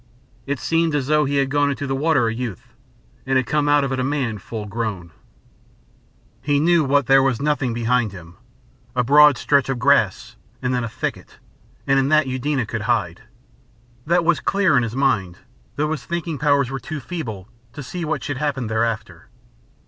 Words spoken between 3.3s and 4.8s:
come out of it a man full